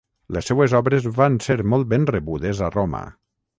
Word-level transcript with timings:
Les 0.37 0.47
seues 0.51 0.73
obres 0.79 1.05
van 1.19 1.37
ser 1.49 1.59
molt 1.75 1.91
ben 1.93 2.11
rebudes 2.17 2.65
a 2.65 2.73
Roma. 2.79 3.07